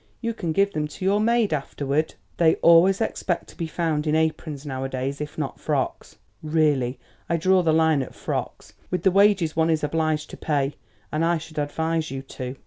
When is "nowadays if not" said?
4.65-5.59